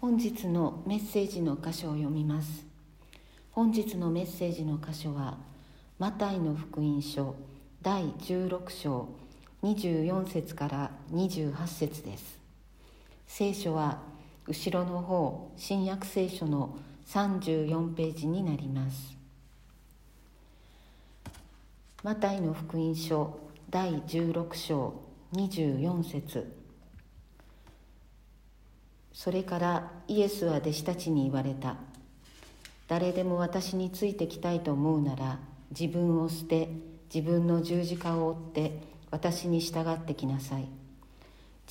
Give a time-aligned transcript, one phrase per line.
[0.00, 2.64] 本日のメッセージの箇所を読みます。
[3.52, 5.36] 本日のメッセージの箇所は
[5.98, 7.34] マタイの福音書
[7.82, 9.10] 第16章
[9.62, 12.38] 24節から28節です。
[13.26, 13.98] 聖書は
[14.46, 19.14] 後ろの方新約聖書の34ページになります。
[22.02, 24.94] マタイの福音書第16章
[25.34, 26.59] 24節。
[29.22, 31.76] それからイエスは弟子たちに言われた。
[32.88, 35.38] 誰でも私についてきたいと思うなら
[35.78, 36.70] 自分を捨て
[37.14, 40.66] 自分の十字架を追って私に従ってきなさい。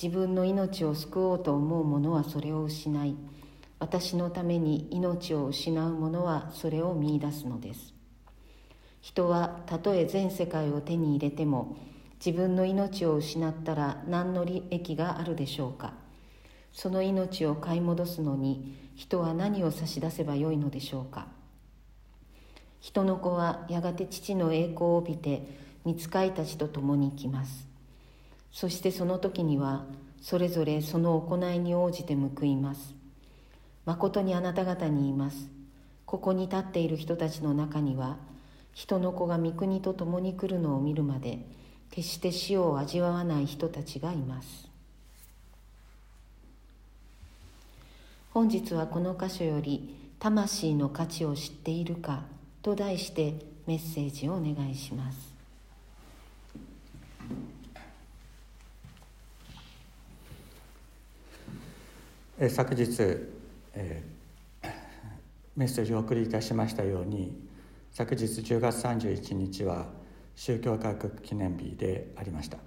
[0.00, 3.16] 自分の命を救おうと思う者はそれを失い
[3.80, 7.92] 私のために命を失う者はそれを見いだすのです。
[9.00, 11.76] 人はたとえ全世界を手に入れても
[12.24, 15.94] 自分の命を失ったら何の利益があるでしょうか。
[16.72, 21.26] その命を買い戻すのに人は何を差し出せばよいのでしょうか。
[22.80, 25.46] 人の子はやがて父の栄光を帯びて
[25.84, 27.66] 御使いたちと共に来ます。
[28.52, 29.84] そしてその時には
[30.20, 32.94] それぞれその行いに応じて報います。
[33.84, 35.48] まことにあなた方に言います。
[36.06, 38.16] ここに立っている人たちの中には
[38.72, 41.46] 人の子が御国と共に来るのを見るまで
[41.90, 44.69] 決して死を味わわない人たちがいます。
[48.32, 52.26] 本日はこの箇所より「魂の価値を知っているか」
[52.62, 53.34] と題して
[53.66, 55.30] メッセージをお願いします。
[62.48, 62.86] 昨日、
[63.74, 64.70] えー、
[65.56, 67.36] メッセージをお送りいたしましたように
[67.90, 69.88] 昨日10月31日は
[70.36, 72.58] 宗教改革記念日でありました。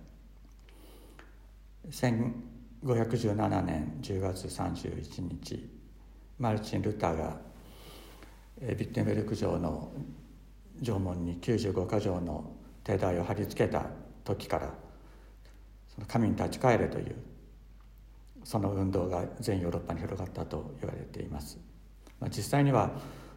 [2.84, 5.70] 517年10月31日
[6.38, 7.38] マルチン・ルターが
[8.62, 9.90] ビッテンベルク城の
[10.82, 12.52] 城門に95か条の
[12.84, 13.86] 手台を貼り付けた
[14.26, 14.74] 時から
[15.88, 17.16] その神に立ち返れという
[18.44, 21.58] その運動が全ヨーロッパに広がったと言われています、
[22.20, 22.92] まあ、実際には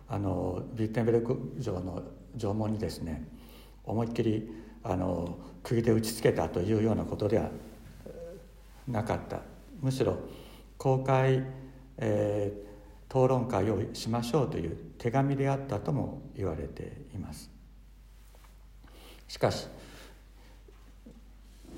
[0.08, 2.02] あのビッテンベルク城の
[2.36, 3.28] 城門にですね
[3.84, 4.50] 思いっきり
[4.82, 7.50] あの釘で打ちつけたというようなことでは
[8.88, 9.40] なかった。
[9.80, 10.18] むしろ
[10.78, 11.44] 公開、
[11.98, 17.50] えー、討論会をしましょうという手紙であったとも言われています。
[19.28, 19.66] しかし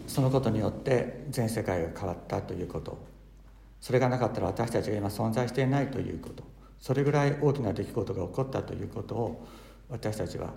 [0.06, 2.98] そのことによって全世界が変わったということ。
[3.80, 6.42] それがなかったら私たちが今存在していないということ。
[6.80, 9.46] それぐらい大きな出来事が起こったということを
[9.88, 10.52] 私たちは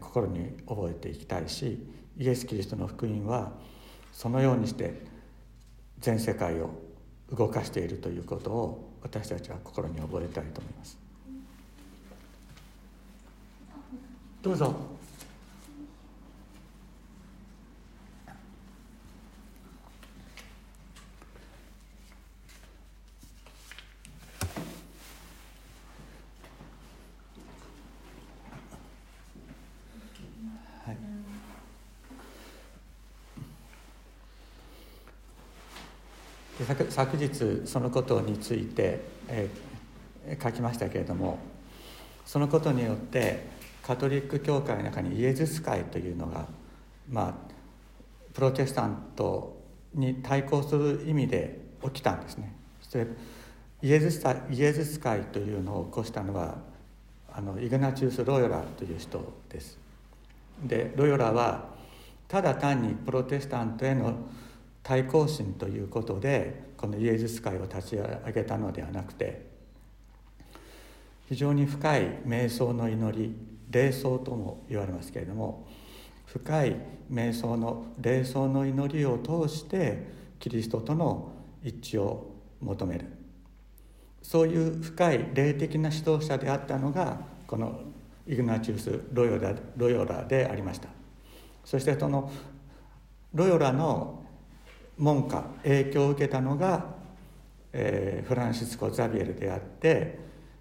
[0.00, 1.86] 心に覚えていきたいし
[2.16, 3.52] イエス・キリストの福音は
[4.12, 5.00] そのようにして
[6.00, 6.70] 全世界を
[7.30, 10.98] 動かしているということを私たちは心に覚えたいと思います。
[14.42, 14.97] どうぞ。
[36.98, 41.38] 昨日そのことについて、えー、書きましたけれども
[42.26, 43.46] そのことによって
[43.82, 46.46] カトリック教会の中にイエズス会というのが
[47.08, 47.34] まあ
[48.34, 49.56] プロテスタント
[49.94, 52.52] に対抗する意味で起きたんですね。
[52.82, 53.06] そして
[53.80, 56.58] イエズスイエズス会というのを起こしたのは
[57.32, 59.78] あのイグナチウス・ロヨラという人です。
[60.62, 61.68] でロヨラは
[62.26, 64.16] ただ単にプロテスタントへの
[64.88, 69.44] 対抗心ということでこのイエズス会を立ち上げたのではなくて
[71.28, 73.36] 非常に深い瞑想の祈り
[73.70, 75.68] 霊想とも言われますけれども
[76.24, 76.76] 深い
[77.12, 80.06] 瞑想の霊想の祈りを通して
[80.38, 81.32] キリストとの
[81.62, 83.04] 一致を求める。
[84.22, 87.78] そういう深い霊的な指導者であったのがこの
[88.26, 90.88] イグナチウス・ロヨラロヨラでありました。
[91.62, 92.32] そしてその
[93.34, 94.24] ロヨラの
[94.98, 96.96] 門下影響を受けたのが、
[97.72, 100.18] えー、フランシスコ・ザビエルであって、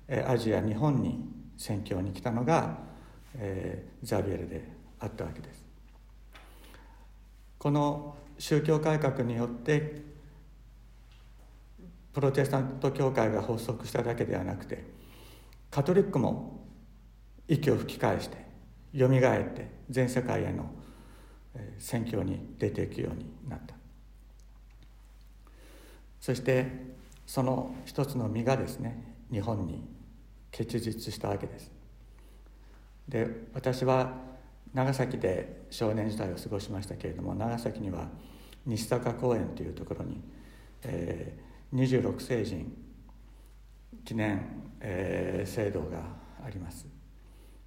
[0.07, 2.77] えー、アジア日本に宣教に来たのが、
[3.35, 4.69] えー、ザビエルで
[4.99, 5.65] あったわけです。
[7.57, 10.03] この宗教改革によって
[12.13, 14.85] プロテスタント教会が発足しただけではなくて
[15.71, 16.67] カトリックも
[17.47, 18.37] 息を吹き返して
[18.93, 20.69] よみがえって全世界への
[21.79, 23.76] 宣教に出ていくようになった。
[26.19, 26.67] そして
[27.25, 29.83] その一つの実がですね日本に
[30.51, 31.71] 結実したわけです。
[33.07, 34.13] で私は
[34.73, 38.09] 長崎で少年時代を過ごしましたけれども長崎には
[38.65, 40.21] 西坂公園というところに、
[40.83, 42.75] えー、26世人
[44.03, 44.41] 記念、
[44.81, 45.99] えー、制度が
[46.45, 46.85] あります。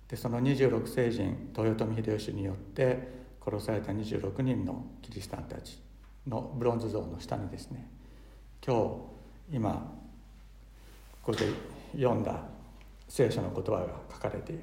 [0.09, 5.81] でその26世人豊臣秀吉によって殺された26人のキリシタンたち
[6.27, 7.89] のブロンズ像の下にですね
[8.67, 8.77] 今
[9.51, 9.73] 日今
[11.23, 11.47] ここで
[11.95, 12.43] 読んだ
[13.09, 14.63] 聖書の言葉が書かれている。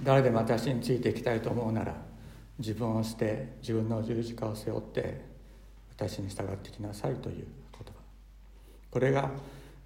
[0.00, 1.94] 誰でも私についていきたいと思うなら
[2.58, 5.24] 自分を捨て自分の十字架を背負って
[5.96, 7.92] 私に従ってきなさいという言葉。
[8.90, 9.30] これが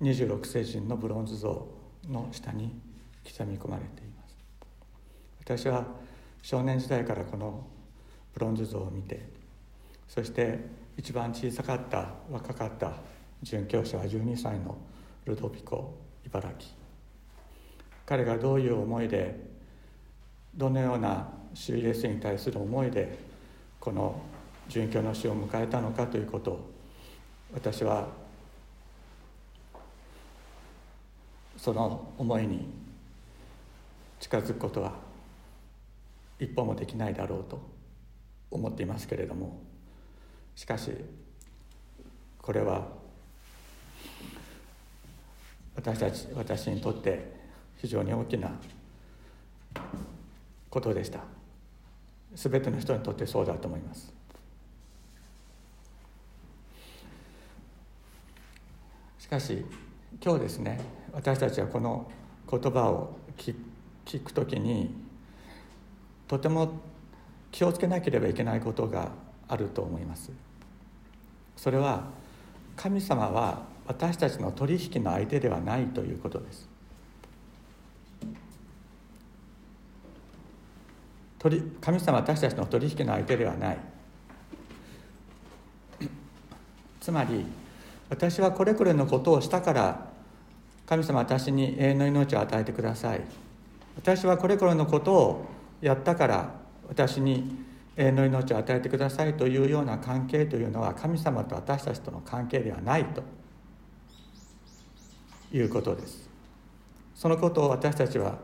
[0.02, 1.66] 26世人のブロンズ像
[2.08, 2.78] の下に
[3.24, 4.36] 刻み込まれています。
[5.40, 5.86] 私は
[6.42, 7.66] 少年時代からこの
[8.34, 9.26] ブロンズ像を見て
[10.06, 10.58] そして
[10.98, 12.92] 一番小さかった若かった
[13.44, 14.76] 殉教者は12歳の
[15.24, 15.96] ルドビコ
[16.26, 16.72] 茨城。
[18.04, 19.38] 彼がどういう思いで
[20.56, 23.16] どのような主イエスに対する思いで
[23.78, 24.20] この
[24.68, 26.70] 殉教の死を迎えたのかということを
[27.54, 28.08] 私は
[31.56, 32.66] その思いに
[34.18, 34.94] 近づくことは
[36.40, 37.60] 一歩もできないだろうと
[38.50, 39.67] 思っていますけれども
[40.58, 40.90] しかし
[42.42, 42.88] これは
[45.76, 47.32] 私たち私にとって
[47.76, 48.50] 非常に大きな
[50.68, 51.20] ことでした。
[52.34, 54.12] 全ての人にとってそうだと思います。
[59.20, 59.64] しかし
[60.20, 60.80] 今日ですね
[61.12, 62.10] 私たちはこの
[62.50, 63.54] 言葉を聞
[64.24, 64.92] くときに
[66.26, 66.80] とても
[67.52, 69.12] 気をつけなければいけないことが
[69.46, 70.47] あると思います。
[71.58, 72.04] それは
[72.76, 76.68] 神様は私たちの取引の相手ではないということです。
[81.80, 83.78] 神様は私たちの取引の相手ではない。
[87.00, 87.44] つまり
[88.08, 90.10] 私はこれこれのことをしたから
[90.86, 93.20] 神様私に永遠の命を与えてください。
[93.96, 95.46] 私はこれこれのことを
[95.80, 96.50] やったから
[96.88, 97.67] 私に
[97.98, 103.22] 永遠の命を与えてくださいというような関係というのは神様と私たちとの関係ではないと。
[105.52, 106.28] いうことです。
[107.14, 108.38] そのことを私たちは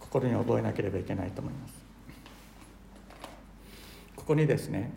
[0.00, 1.74] 心に覚えなければいけないと思います。
[4.16, 4.92] ここにですね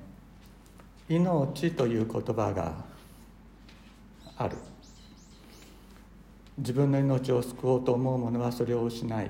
[1.09, 2.85] 「命」という言葉が
[4.37, 4.55] ある。
[6.57, 9.29] 自分の命を救おうと思う者はそれを失い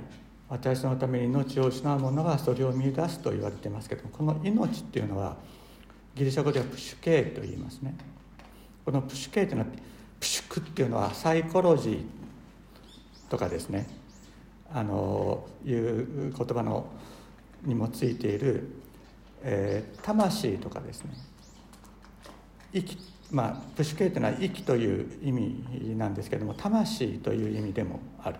[0.49, 5.35] 私のために命を失う者はそれを見出すと言われてますけどこの命っていうのは
[6.15, 7.95] ギリシャ語ではプシュケーと言いますね。
[8.83, 9.67] このプシュケーというのは
[10.19, 13.87] プシュクっていうのはサイコロジーとかですね。
[14.73, 16.87] あのいう言葉の
[17.63, 18.67] にもついている、
[19.43, 21.11] えー、魂とかですね。
[22.73, 22.97] 息
[23.29, 28.37] まあプシュケイというのは息という意味なんですけども魂という意味でもある。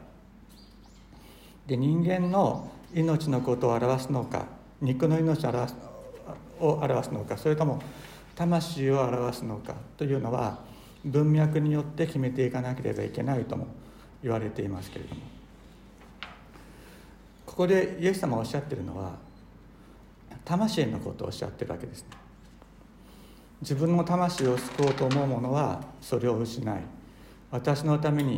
[1.67, 4.45] で人間の命のことを表すのか
[4.81, 5.75] 肉の命を表す
[6.59, 7.81] を表すのかそれとも
[8.35, 10.59] 魂を表すのかというのは
[11.06, 13.68] 文脈によって決めていかなければいけないとも
[14.23, 15.21] 言われていますけれども。
[17.45, 19.13] ここでイエス様がおっしゃってるのは
[20.45, 22.09] 魂のことをおっしゃってるわけですね。
[23.61, 26.81] 自分の魂を救おうと思う者はそれを失い
[27.49, 28.37] 私のために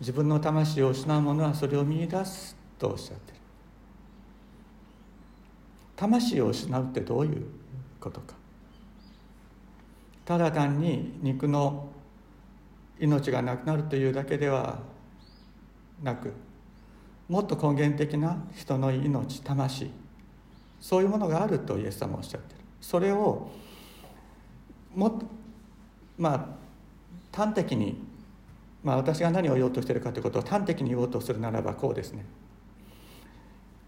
[0.00, 3.38] 自分の魂を失う者はそれを見出すとおっしゃってる。
[5.96, 7.46] 魂を失うってどういう
[7.98, 8.34] ことか。
[10.24, 11.88] ただ単に肉の
[12.98, 14.78] 命がなくなるというだけでは
[16.02, 16.32] なく
[17.28, 19.90] もっと根源的な人の命魂
[20.80, 22.60] そういうものがあるとイエス様はおっしゃってる。
[22.80, 23.50] それを
[24.94, 25.26] もっと
[26.18, 26.66] まあ
[27.36, 28.02] 端的に、
[28.86, 32.24] まあ、私が何を言おうとしているかということを端的に言おうとするならばこうですね。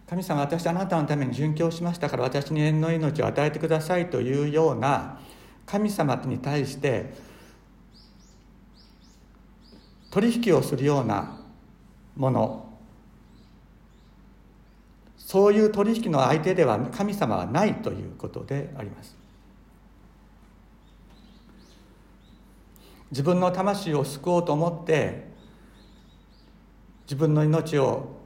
[0.09, 5.21] 神様私あなたのために殉教しましたから私に縁の命を与えてくださいというような
[5.67, 7.15] 神様に対して
[10.11, 11.43] 取引をするような
[12.17, 12.69] もの。
[15.17, 19.17] そういう取引の相手では神様はないということであります。
[23.11, 25.29] 自分の魂を救おうと思って
[27.05, 28.19] 自分の命を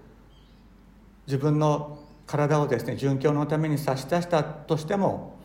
[1.26, 5.38] 自分の体をですね殉教のために差し出したとしても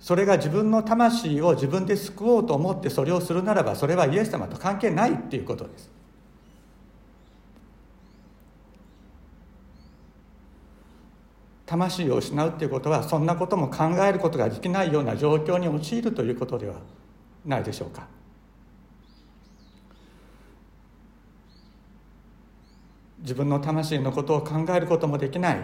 [0.00, 5.90] それが自分の魂を自分で救おうと思ってそれをするならばそれはイエス様と関係ないっていうことです。
[11.66, 16.76] 魂を失うっていうことはそんなことも考えることができないような状況に陥るということでは
[17.44, 18.17] ないでしょうか。
[23.20, 25.60] 自分の魂のことを考えることもできない。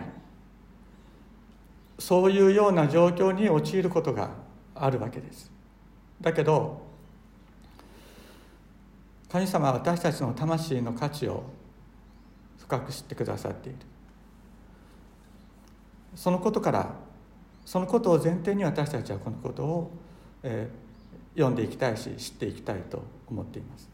[1.98, 4.30] そういうような状況に陥ることが
[4.74, 5.50] あるわけです。
[6.20, 6.82] だけど
[9.28, 11.44] 神様は私たちの魂の価値を
[12.58, 13.78] 深く知ってくださっている。
[16.14, 16.94] そのことから
[17.64, 19.90] そのことを前提に私たちはこのことを、
[20.42, 23.88] えー、読んでいきたいし知っていきたいと思っています。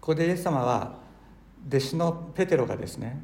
[0.00, 1.07] ここでイエス様は
[1.66, 3.20] 弟子のペテロがですね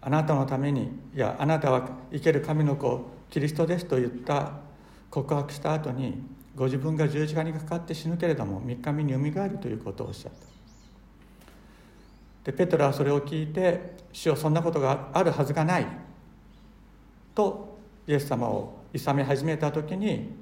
[0.00, 4.52] あなたのためにいやあなたは生ける神の子キリストですと言った
[5.10, 6.22] 告白した後に
[6.54, 10.32] ご自分が十字架にかかって死ぬけれども3日目によみがえるということをおっしゃっ
[12.44, 15.86] たでペトロはそれを聞いて「主よそんなことがあるはずがない」
[17.34, 20.34] とイエス様を諌め始めた時に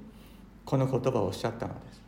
[0.65, 2.01] この言葉をおっしゃったのです。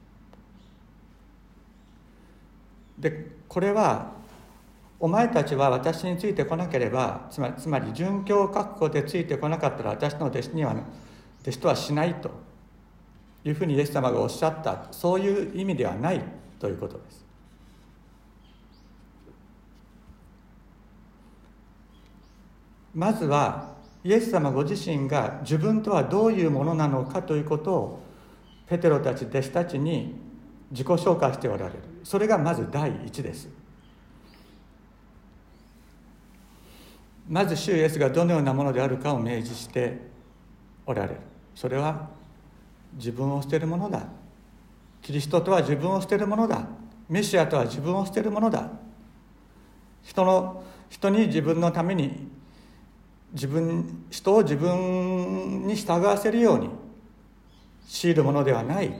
[2.98, 4.14] でこれは
[5.04, 10.74] お前たちは私についてこなければつまりつまり殉教覚悟でついてこなかったら私の弟子には
[11.42, 12.32] 弟子とはしないと
[13.44, 14.88] いうふうにイエス様がおっしゃった。
[14.92, 16.22] そういう意味ではない
[16.58, 17.26] ということです。
[22.96, 23.74] まずは
[24.06, 28.04] イエス様ご自身が自分とはどういうものなのかということを
[28.68, 30.16] ペテロたち弟子たちに
[30.72, 31.80] 自己紹介しておられる。
[32.06, 33.63] それがまず第一です。
[37.28, 39.98] まず主イエスがどのようなものであるかを明示して
[40.86, 41.20] おられる。
[41.56, 42.10] それは
[42.96, 44.08] 自分を捨てるものだ。
[45.02, 46.68] キリストとは自分を捨てるものだ。
[47.10, 48.70] メシアとは自分を捨てるものだ。
[50.04, 52.28] 人の人に自分のために
[53.34, 56.70] 自分人を自分に従わせるように
[57.88, 58.94] 強いるものではない。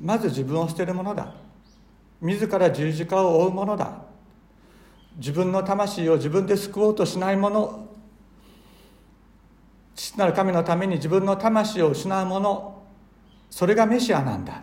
[0.00, 1.34] まず自分を捨てるものだ。
[2.20, 4.11] 自ら十字架を負うものだ。
[5.16, 7.88] 自分の魂を自分で救おうとしないもの
[9.94, 12.82] 父なる神のために自分の魂を失うもの
[13.50, 14.62] それがメシアなんだ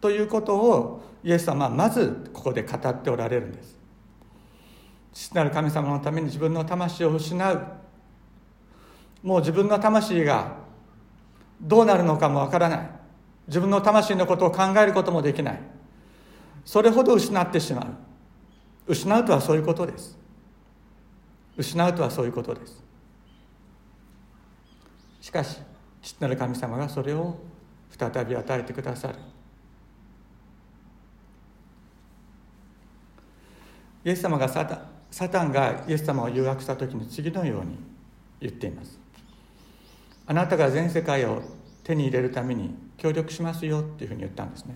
[0.00, 3.78] ということをイエス様はまずここで語っておられるんです。
[5.12, 7.66] 父なる神様のために自分の魂を失う。
[9.22, 10.56] もう自分の魂が
[11.60, 12.90] どうなるのかもわからない。
[13.46, 15.60] 自分の魂のことを考えることもできない。
[16.64, 18.11] それほど失ってしまう。
[18.86, 20.18] 失うとはそういうことです。
[21.56, 22.82] 失うとはそういうことです。
[25.20, 25.58] しかし
[26.00, 27.36] 父なる神様がそれを
[27.90, 29.14] 再び与えてくださる。
[34.04, 37.78] イエス様がサタサタンがイエス様を誘惑した時に次のように
[38.40, 38.98] 言っています。
[40.26, 41.42] あなたが全世界を
[41.84, 44.74] 手に入れるために協力しますよっていうふうに言ったんですね。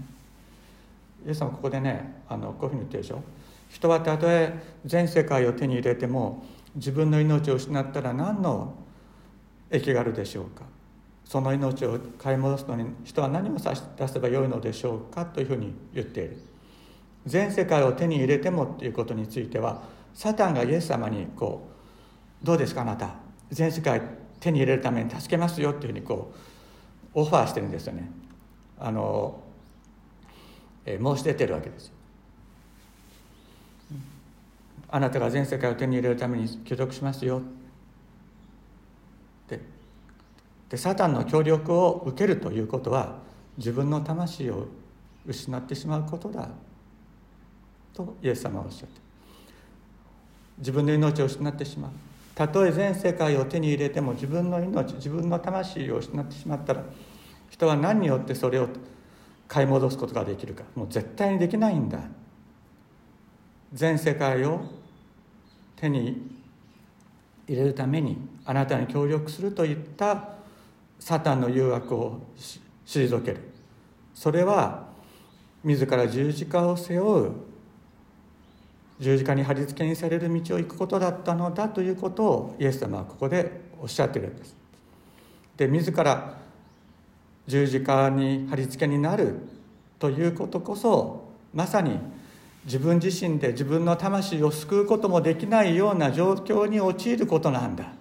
[1.26, 3.22] イエス様ここでねあのこういうふうに言ってるでしょ。
[3.68, 4.52] 人はたとえ
[4.84, 6.44] 全世界を手に入れても
[6.74, 8.74] 自分の命を失ったら何の
[9.70, 10.64] 益があるでしょうか。
[11.24, 16.38] その命を買い戻すのに人は何を差し出せばよいのでしょうかというふうに言っている。
[17.26, 19.82] 全世界を手に入れてもということについては
[20.14, 21.68] サタンがイエス様にこ
[22.42, 23.16] う「どうですかあなた。
[23.50, 24.00] 全世界
[24.38, 26.32] 手に入れるために助けますよ」っていうふうにこ
[27.14, 28.10] うオファーしてるんですよね。
[28.78, 29.42] あの、
[30.84, 31.92] え申し出てるわけです
[34.88, 37.42] あなたが全世界を手に入れるために協力しますよ。
[39.48, 39.60] で
[40.68, 43.18] でサタンの協力を受けるということは
[43.56, 44.66] 自分の魂を
[45.26, 46.48] 失ってしまうことだ
[47.92, 49.00] とイエス様はおっしゃって
[50.58, 51.90] 自分の命を失ってしまう。
[52.34, 56.84] たとえ全世界を手に入れても自分の命自分の魂を失ってしまったら
[57.48, 58.68] 人は何によってそれを
[59.48, 60.64] 買い戻すことができるか。
[60.74, 62.00] もう絶対にできないんだ。
[63.72, 64.60] 全世界を
[65.76, 66.36] 手に
[67.48, 70.36] 入れるためにあなたに協力するといった
[70.98, 72.20] サタンの誘惑を
[72.86, 73.40] 退ける
[74.14, 74.86] それは
[75.62, 77.32] 自ら十字架を背負う
[78.98, 84.56] 十字架に貼り付けにされる道を行くことだったのだということをイエス様はここでおっしゃってるんです。
[85.56, 86.38] で自ら
[87.46, 89.36] 十字架に貼り付けになる
[89.98, 91.98] ということこそまさに
[92.66, 97.92] 自分自身で自分の魂を救うこともできないような状況に陥ることなんだ。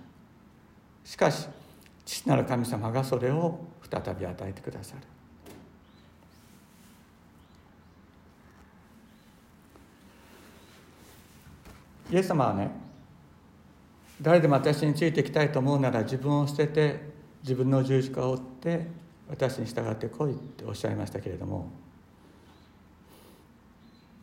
[1.03, 1.47] しかし
[2.03, 5.01] 父なる神様がそれを再び与えてくださる。
[12.11, 12.71] イエス様はね
[14.21, 16.99] 誰でも私についていきたいと思うなら自分を捨てて
[17.43, 18.87] 自分の十字架を追って
[19.29, 21.84] 私に従ってこいっておっしゃいましたけれども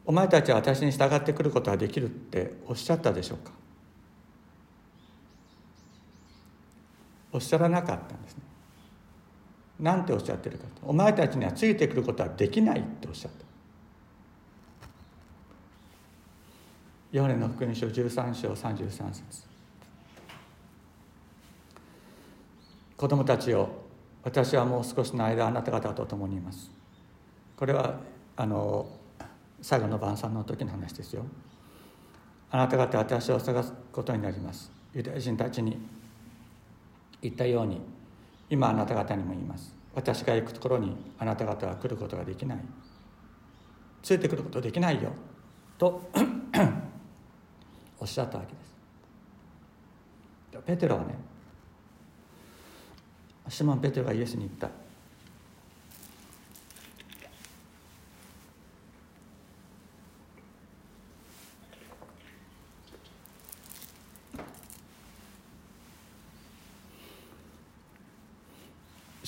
[0.05, 3.53] お前たちは私に従ってくることができるっておっしゃったでしょうか？
[7.33, 8.43] おっしゃらなかったんですね。
[9.81, 13.39] なんておっしゃってるかとお前たちにはついてくることはできないっておっしゃった。
[17.13, 19.23] ヨハネの福音書13章33節。
[22.97, 23.69] 子供たちを
[24.23, 26.71] 私はもう少しの間あなた方と共にいます。
[27.57, 28.01] これは
[28.37, 28.87] あの
[29.63, 31.25] 最後の晩餐の時の話ですよ。
[32.51, 34.71] あなた方は私を探すことになります。
[34.93, 35.79] ユダヤ人たちに
[37.23, 37.81] 言ったように
[38.51, 39.75] 今あなた方にも言います。
[39.95, 42.59] 私が行くところにあなた方は来ることができない。
[44.03, 45.13] ついてくることできないよ。
[45.79, 46.11] と
[48.01, 48.73] おっしゃったわけです。
[50.67, 51.15] ペテロはね
[53.49, 54.82] シモン・ペテロがイエスに言った。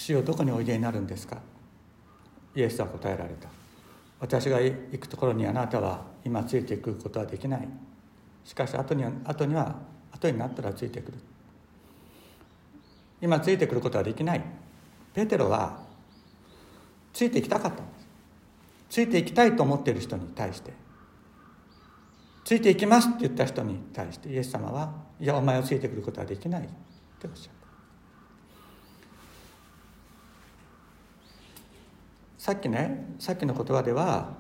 [0.05, 1.39] 主をどこにおいでになるんですか？
[2.55, 3.49] イエスは答えられた。
[4.21, 7.67] 私が行くところにあなたは今ついていくことはできない。
[8.45, 9.77] しかし後には後には
[10.13, 11.19] 後になったらついてくる。
[13.23, 14.45] 今ついてくることはできない。
[15.15, 15.79] ペテロは
[17.15, 18.07] ついていきたかったんです。
[18.91, 20.75] ついていきたいと思っている人に対して。
[22.45, 26.67] ついていきますって言った人に対してイエス様はいやお前をついてくることはできないっ
[27.19, 27.64] ておっしゃる
[32.45, 34.35] さっきねさっきの言葉では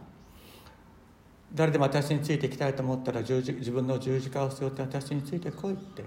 [1.54, 6.04] 誰でも私についていきたいと思ったら十字自分の十字架を背負って私についてこいってい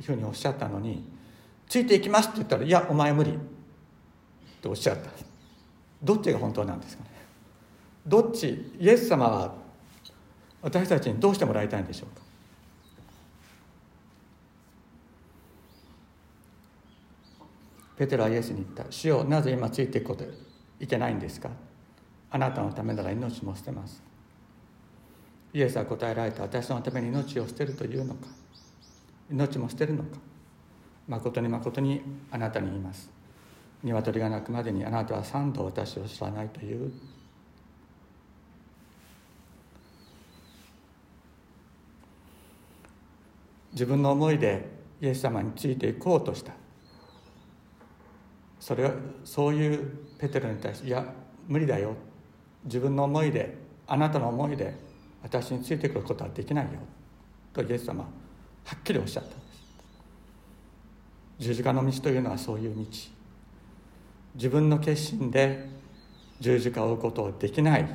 [0.00, 1.08] うふうにおっしゃったのに
[1.68, 3.34] ついていきますって言ったらいやお前無理っ
[4.60, 5.10] ておっしゃった。
[6.02, 7.10] どっちが本当なんですかね。
[8.04, 9.54] どっちイエス様は
[10.60, 12.24] 私たちにどうしてもらいたいんでしょうか。
[17.96, 20.24] ペテロはイエスに言った「主よなぜ今ついていくこと
[20.78, 21.50] いけないんですか？
[22.30, 24.02] あなたのためなら命も捨てます。
[25.54, 28.26] イエスは答えられた私のために命を捨てるというのか？
[29.30, 30.18] 命も捨てるのか？
[31.08, 33.10] 誠に誠にあなたに言います。
[33.82, 36.92] 鶏が鳴くまでにあなたは三度私を知らないという。
[43.72, 44.70] 自分の思いで
[45.02, 46.52] イエス様についていこうとした。
[48.58, 48.92] それは
[49.24, 51.04] そういうペテロに対して「いや
[51.46, 51.94] 無理だよ。
[52.64, 54.74] 自分の思いであなたの思いで
[55.22, 56.80] 私についてくることはできないよ」
[57.52, 58.08] とイエス様は
[58.76, 59.46] っきりおっしゃったんです。
[61.38, 62.84] 十字架の道というのはそういう道。
[64.34, 65.68] 自分の決心で
[66.40, 67.86] 十字架を追うことはできない。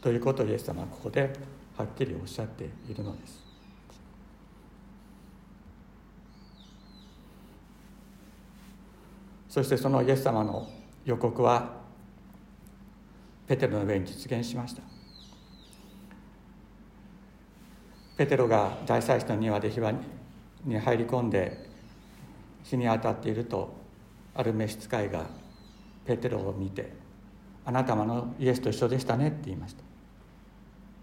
[0.00, 1.32] ということをイエス様はここで
[1.76, 3.48] はっきりおっしゃっているのです。
[9.48, 10.68] そしてそのイエス様の
[11.08, 11.70] 予告は
[13.46, 14.82] ペテロの上に実現しました。
[18.18, 19.80] ペテロが大祭司の庭で火
[20.66, 21.66] に入り込んで
[22.62, 23.74] 日に当たっていると
[24.34, 25.24] ある召使いが
[26.04, 26.92] ペテロを見て
[27.64, 29.82] 「あなたのイエスと一緒でしたね」って言いました。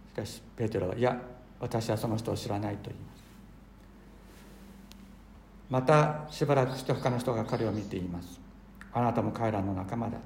[0.09, 1.19] しかしペテロは「いや
[1.59, 3.23] 私はその人を知らない」と言います。
[5.67, 8.44] またしばらくして他の人が彼を見ています。
[8.95, 10.17] あなたも彼らの仲間だ。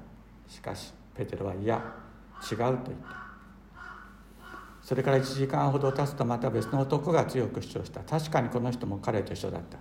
[0.46, 1.82] しかしペテロはいや
[2.50, 3.20] 違うと言った。
[4.80, 8.00] それから1時間ほど経つとまた別の男が強く主張した。
[8.00, 9.76] 確かにこの人も彼と一緒だった。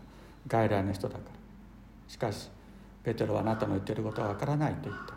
[0.48, 1.32] 外来の人だから。
[2.08, 2.50] しかし
[3.04, 5.14] ペテロはあなたの言ってることはわからないと言った。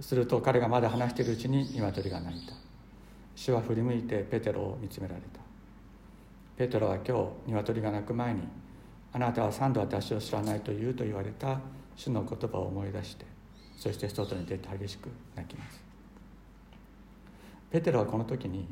[0.00, 2.54] すると彼がまだ話しているうちに鶏が鳴いた。
[3.34, 5.40] 主は振り向いてペテロを見つめられた。
[6.56, 8.42] ペテロは今日鶏が鳴く前に
[9.12, 11.58] あなたは三度私を知らないと言うと言われた
[11.96, 13.24] 主の言葉を思い出して
[13.76, 15.82] そして外に出て激しく泣きます。
[17.70, 18.68] ペテロはこの時に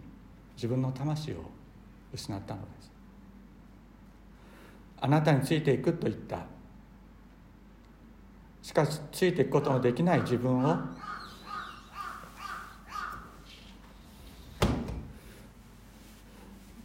[0.54, 1.36] 自分の魂を
[2.12, 2.92] 失ったのです。
[5.00, 6.46] あなたについていくと言った。
[8.62, 10.76] しかしついていくことのできない自分を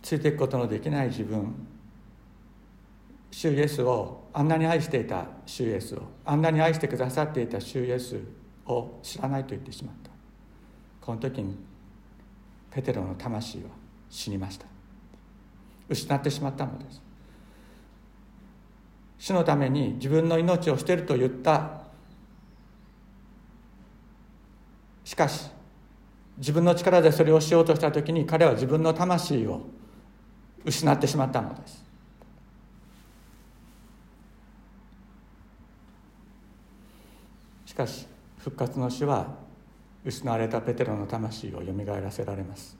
[0.01, 1.53] ついていくことのできない自分
[3.37, 8.19] 主イエスをあんなに愛していた主イエスをあんなに愛してくださっていた主イエス
[8.65, 10.09] を知らないと言ってしまった。
[10.99, 11.55] この時に
[12.71, 13.65] ペテロの魂は
[14.09, 14.65] 死にました。
[15.87, 16.99] 失ってしまったのです。
[19.19, 21.81] 主のために自分の命を捨てると言った。
[25.03, 25.51] しかし
[26.39, 29.61] 自分の力でそれをしようとした時に彼は自分の魂を
[30.65, 31.86] 失ってしまったのです。
[37.77, 38.07] かし
[38.39, 39.35] 復活の主は
[40.03, 42.75] 失われたペテロの魂をよみがえらせられます。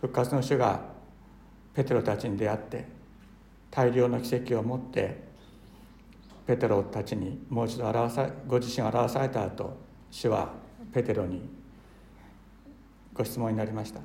[0.00, 0.80] 復活の主が
[1.74, 2.86] ペテロたちに出会って
[3.70, 5.22] 大量の奇跡を持って
[6.46, 9.76] ペテロたちにもう一度表さご自身を表された後
[10.10, 10.52] 主は
[10.92, 11.48] ペテロに
[13.14, 14.00] ご質問になりました。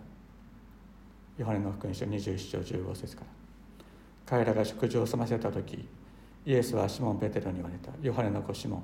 [1.38, 3.28] ヨハネの福音書21章15節から。
[4.26, 5.88] 彼らが食事を済ませた時
[6.45, 7.91] イエスはシモン・ペテロに言われた。
[8.01, 8.84] ヨハネの子シモン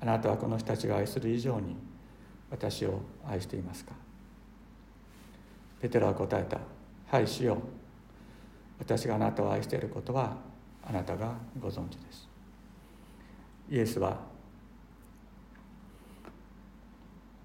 [0.00, 1.76] あなたはこの人たちが愛する以上に
[2.50, 3.92] 私を愛していますか？
[5.80, 6.58] ペテロは答えた。
[7.08, 7.58] はいしよう。
[8.78, 10.36] 私があなたを愛していることは
[10.86, 12.28] あなたがご存知です。
[13.70, 14.18] イエスは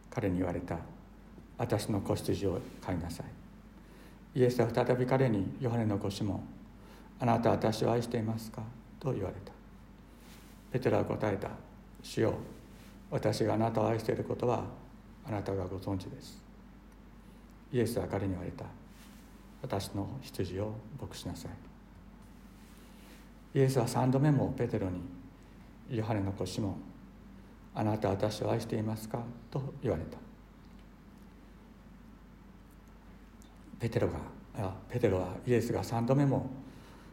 [0.10, 0.78] 彼に言われた。
[1.58, 4.39] 私の子羊を飼いなさい。
[4.39, 6.43] イエスは再び彼にヨハネの子シモン
[7.19, 8.62] あなたは私を愛していますか？
[9.02, 9.52] と言われた。
[10.72, 11.50] ペテロは答えた。
[12.04, 12.36] 主よ
[13.10, 14.64] 私があなたを愛していることは
[15.28, 16.42] あなたがご存知です。
[17.74, 18.66] イエスは彼に言われた。
[19.62, 21.50] 私の羊を牧しなさ
[23.54, 23.58] い。
[23.60, 25.02] イエスは三度目もペテロに
[25.90, 26.76] ヨハネの子シモン
[27.76, 30.18] あなたは私を愛していますかと言われた。
[33.80, 34.20] ペテロが
[34.58, 36.50] あペテロはイエスが三度目も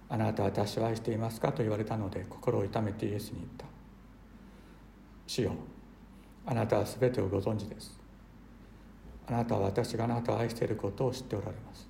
[0.08, 1.52] あなたは私を愛していますか？
[1.52, 3.66] と言われたので心を痛めてイエスに言った
[5.26, 5.52] 主よ
[6.46, 7.98] あなたは全てをご存知です。
[9.26, 11.86] あなたは私があなたを愛していることを知っておられます。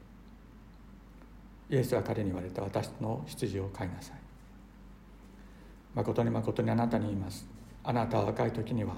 [1.71, 4.17] イエスは彼に言われた私の羊を飼いなさい
[5.95, 7.47] 誠に誠にあなたに言います。
[7.85, 8.95] あなたは若い時には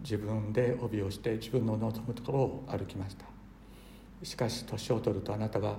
[0.00, 3.24] 自分で帯をして自分の望むところを歩きました。
[4.22, 5.78] しかし年を取るとあなたは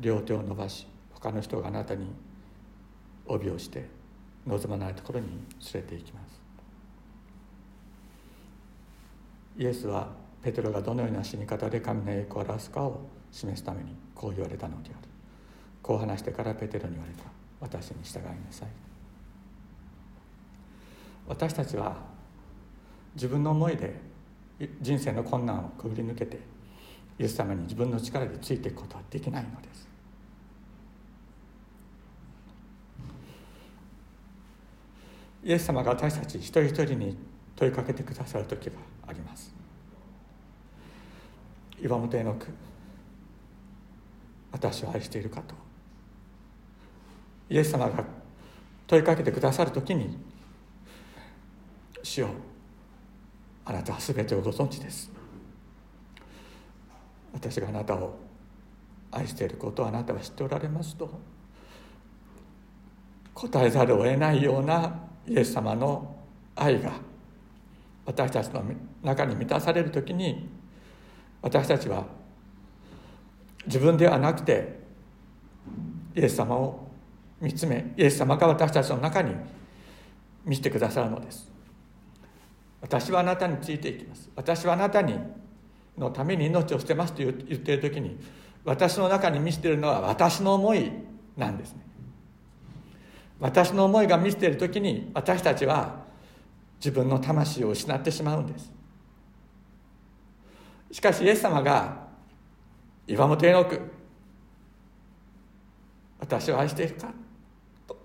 [0.00, 0.86] 両手を伸ばし
[1.22, 2.06] 他の人があなたに
[3.26, 3.86] 帯をして
[4.44, 5.38] 望まないところに連
[5.74, 6.42] れて行きます。
[9.56, 10.08] イエスは
[10.42, 15.08] ペテロがどのような死に方で神の栄光を表すかを示すためにこう言われたのである。
[15.80, 17.22] こう話してからペテロに言われた。
[17.60, 18.68] 私に従いなさい。
[21.28, 21.96] 私たちは
[23.14, 23.94] 自分の思いで
[24.80, 26.40] 人生の困難をくぐり抜けて
[27.20, 29.91] イエス様に自分の力でついていくことはできないのです。
[35.44, 37.16] イエス様が私たち一人一人に
[37.56, 38.72] 問いかけてくださる時が
[39.06, 39.52] あります。
[41.80, 42.46] 岩本絵の句
[44.52, 45.54] 私を愛しているかと。
[47.50, 48.04] イエス様が
[48.86, 50.16] 問いかけてくださる時に
[52.02, 52.28] 「主よ
[53.64, 55.10] あなたは全てをご存知です」
[57.32, 58.18] 私があなたを
[59.10, 61.10] 愛していることをあなたは知っておられますと
[63.34, 66.16] 答えざるを得ないようなイエス様の
[66.56, 66.92] 愛が
[68.04, 68.64] 私たちの
[69.02, 70.48] 中に満たされる時に
[71.40, 72.04] 私たちは
[73.66, 74.80] 自分ではなくて
[76.14, 76.88] イエス様を
[77.40, 79.34] 見つめイエス様が私たちの中に
[80.44, 81.50] 見せてくださるのです。
[82.80, 84.28] 私はあなたについていきます。
[84.34, 85.14] 私はあなたに
[85.96, 88.18] のために命を捨てますと言っている時に
[88.64, 90.90] 私の中に見せているのは私の思い
[91.36, 91.91] なんですね。
[93.42, 96.04] 私の思いが見せている時に私たちは
[96.76, 98.72] 自分の魂を失ってしまうんです。
[100.92, 102.06] しかしイエス様が
[103.04, 103.80] 岩本絵の句
[106.20, 107.12] 私を愛しているか
[107.88, 107.96] と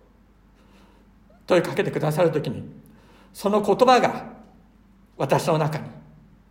[1.45, 2.63] 問いかけてくださる時に
[3.31, 4.25] その言葉が
[5.17, 5.83] 私の中に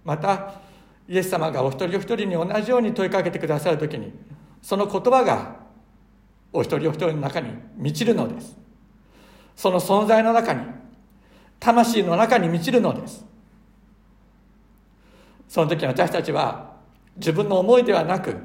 [0.05, 0.61] また
[1.09, 4.12] イエス様がお一人お一人に同じように問いかけてくださる時に
[4.62, 5.57] その言葉が
[6.53, 8.65] お一人お一人の中に満ちるのです。
[9.57, 10.61] その存在の中に
[11.59, 13.25] 魂の中に満ちるのです。
[15.49, 16.77] その時私たちは
[17.16, 18.37] 自分の思いではなく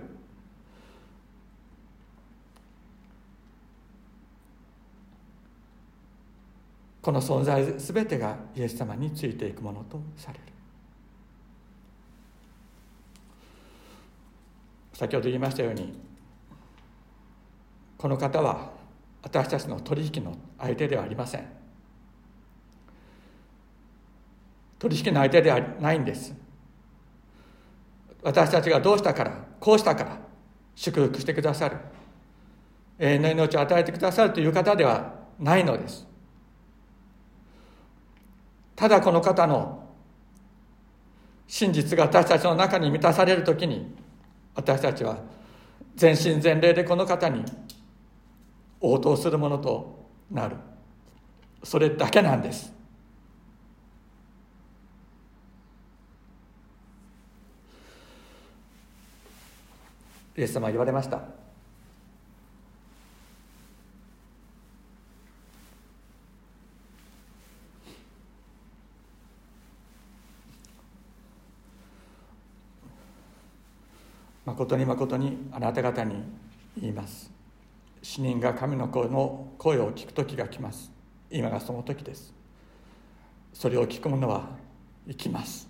[7.01, 10.45] この存在全てがイエス様についていくものとされる。
[14.93, 15.99] 先ほど言いましたように
[17.97, 18.80] この方は
[19.21, 21.45] 私たちの取引の相手ではありません。
[24.79, 26.33] 取引の相手ではないんです。
[28.23, 30.17] 私たちがどうしたからこうしたから
[30.75, 31.77] 祝福してくださる。
[32.99, 36.07] 永遠の命を与えてくださるという方ではないのです。
[38.75, 39.87] ただこの方の
[41.47, 43.93] 真実が私たちの中に満たされる時に
[44.55, 45.17] 私たちは
[45.95, 47.43] 全身全霊でこの方に
[48.81, 50.57] 応答するものとなる。
[51.63, 52.73] それだけなんです。
[60.35, 61.21] イエス様は言われました。
[74.45, 76.15] 誠に誠にあなた方に
[76.79, 77.40] 言います。
[78.01, 80.91] 死人が神の声の声を聞く時が来ます。
[81.29, 82.33] 今がその時です。
[83.53, 84.49] それを聞く者は
[85.07, 85.69] 生きます。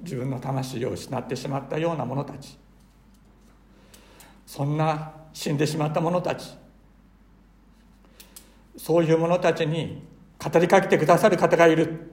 [0.00, 2.58] 自分の魂を失ってしまったような者たち。
[4.46, 6.56] そんな死んでしまった者たち。
[8.76, 10.02] そういう者たちに
[10.38, 12.12] 語りかけてくださる方がいる。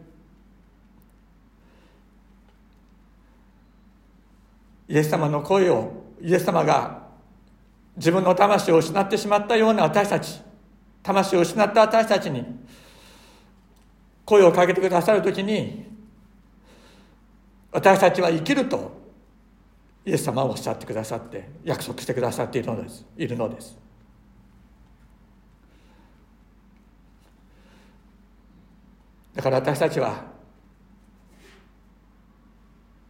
[4.87, 7.02] イエス様の声をイエス様が
[7.95, 10.41] 自分の魂を失ってしまったような私たち
[11.03, 12.43] 魂を失った私たちに
[14.25, 15.85] 声をかけてくださる時に
[17.71, 19.03] 私たちは生きると
[20.05, 23.77] イエス様はおっしゃってくださって約束してくださっているのですいるのです。
[29.33, 30.25] だから私たちは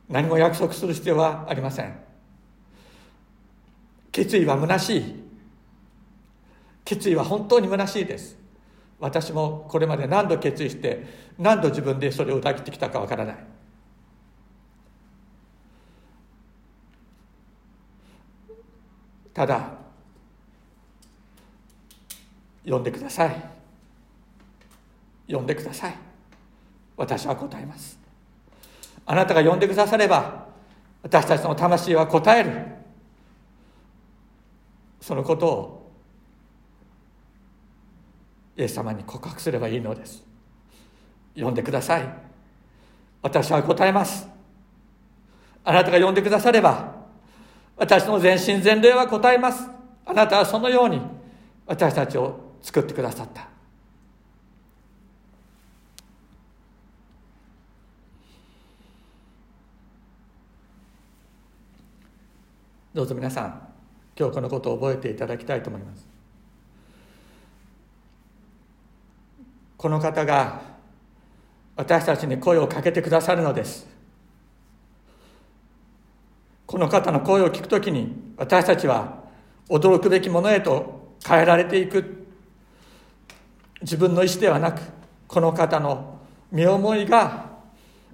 [0.08, 2.13] 何も約束する必要はありません。
[4.14, 5.24] 決意は虚しい。
[6.86, 8.38] 決意は本当に虚しいです。
[9.00, 11.04] 私もこれまで何度決意して
[11.40, 13.38] 何度自分でそれを裏切ってきたかわからない。
[19.34, 19.72] ただ
[22.66, 23.44] 呼んでください。
[25.28, 25.98] 呼んでください。
[26.96, 28.00] 私は答えます。
[29.08, 30.46] あなたが呼んでくだされば
[31.02, 32.83] 私たちの魂は答える。
[35.04, 35.92] そのことを
[38.56, 40.24] イエス様に告白すればいいのです。
[41.36, 42.08] 呼んでください。
[43.22, 44.26] 私は答えます。
[45.66, 46.96] あなたが呼んでくだされば
[47.76, 49.68] 私の全身全霊は答えます。
[50.06, 51.02] あなたはそのように
[51.66, 53.50] 私たちを作ってくださった。
[62.94, 63.73] どうぞ皆さん
[64.18, 66.08] 今日このことを覚えていただきたいと思います。
[69.78, 70.62] この方が
[71.76, 73.88] 私たちに声をかけてくださるのです。
[76.66, 79.24] この方の声を聞くときに私たちは
[79.70, 82.28] 驚くべきものへと変えられていく。
[83.82, 84.82] 自分の意思ではなく
[85.28, 86.20] この方の
[86.52, 87.50] 身思いが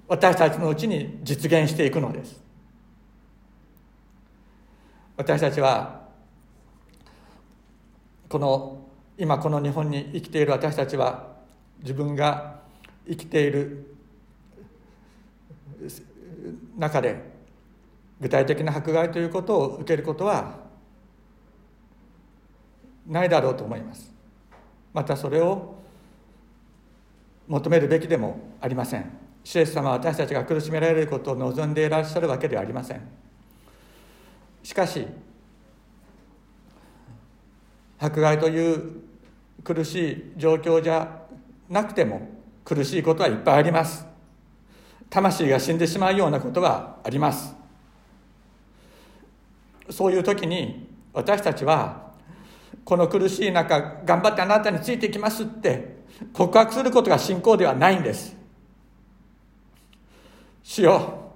[0.08, 2.49] 私たちのうちに実現していくのです。
[5.20, 6.00] 私たちは
[8.26, 11.36] この今この日本に生きている私たちは
[11.82, 12.60] 自分が
[13.06, 13.96] 生きている
[16.78, 17.20] 中で
[18.18, 20.54] 具体的な迫害ということを受けることは
[23.06, 24.10] ないだろうと思います。
[24.94, 25.74] またそれを
[27.46, 29.04] 求めるべきでもありません。
[29.44, 33.19] 主イエス様は私たちが苦しめられることを望んでいらっしゃるわけではありません。
[34.62, 35.06] しかし
[37.98, 39.02] 迫害という
[39.62, 41.22] 苦しい状況じゃ
[41.68, 42.28] なくても
[42.64, 44.06] 苦しいことはいっぱいあります。
[45.10, 47.54] 魂が死んでしまうようなことがあります。
[49.90, 52.12] そういう時に私たちは
[52.84, 58.36] この苦しい中頑張ってあなたについていきますって告白することが信仰ではないんです。
[60.62, 61.32] 主よ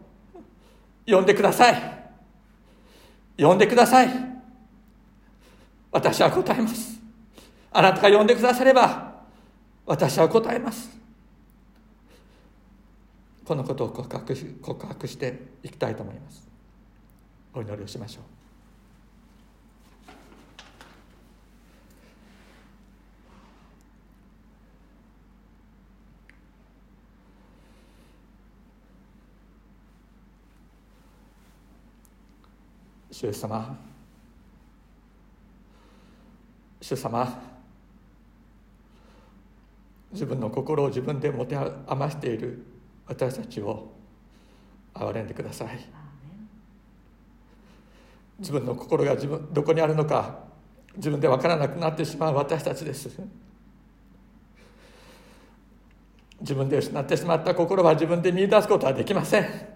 [1.06, 1.93] 呼んでください。
[3.38, 4.08] 呼んでください。
[5.90, 7.00] 私は答えます。
[7.72, 9.22] あなたが呼んでくだされば
[9.86, 10.90] 私は答えます。
[13.44, 16.46] このことを告白し告白していきたいと思います。
[17.52, 18.43] お祈りをしましょう。
[33.14, 33.78] 主様。
[36.80, 37.42] 主様。
[40.10, 42.66] 自分の心を自分で持て余している
[43.06, 43.92] 私たちを
[44.92, 45.78] 憐れんでください。
[48.40, 50.40] 自分の心が自分どこにあるのか
[50.96, 53.10] 自分で分からなくなってしまう私たちです。
[56.40, 59.73] 自分で失ってしまった心は自分で見出すことはできません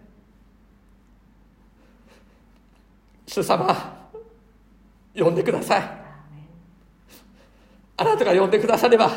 [3.38, 4.08] 主様
[5.14, 5.82] 呼んでください。
[7.96, 9.10] あなたが呼んでくだされば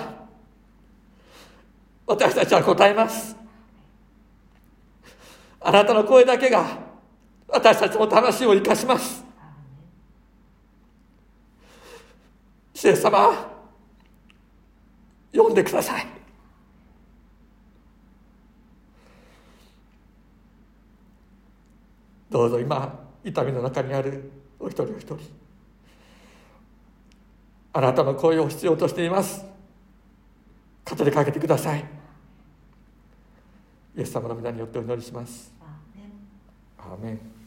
[2.06, 3.36] 私たちは答えます。
[5.60, 6.66] あなたの声だけが
[7.48, 9.24] 私たちの魂を生かします。
[12.74, 13.32] 主イエス様
[15.34, 16.06] 呼んでください。
[22.30, 25.20] どうぞ今痛みの中にあるお一人お一人。
[27.74, 29.46] あなたの声を必要としています。
[30.90, 31.86] 語りかけてください。
[33.96, 35.54] イエス様の皆によってお祈りします。
[36.78, 37.32] アーメン